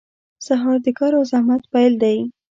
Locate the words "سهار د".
0.45-0.87